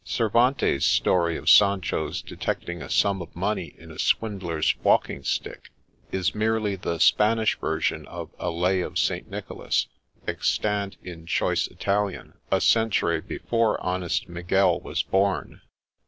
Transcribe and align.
Cervantes' 0.03 0.83
story 0.83 1.37
of 1.37 1.47
Sancho's 1.47 2.23
detecting 2.23 2.81
a 2.81 2.89
sum 2.89 3.21
of 3.21 3.35
money 3.35 3.75
in 3.77 3.91
a 3.91 3.99
swindler's 3.99 4.75
walking 4.81 5.21
Btick, 5.21 5.65
ia 6.11 6.23
merely 6.33 6.75
the 6.75 6.97
Spanish 6.97 7.55
version 7.59 8.07
of 8.07 8.31
a' 8.39 8.49
Lay 8.63 8.81
of 8.81 8.97
St. 8.97 9.29
Nicholas,' 9.29 9.85
extant' 10.27 10.97
in 11.03 11.27
choice 11.27 11.67
Italian' 11.67 12.33
a 12.51 12.59
century 12.59 13.21
before 13.21 13.77
honesi 13.77 14.27
Miguel 14.27 14.79
was 14.79 15.03
born. 15.03 15.61